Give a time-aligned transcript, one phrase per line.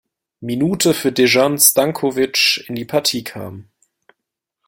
[0.39, 3.65] Minute für Dejan Stanković in die Partie kam.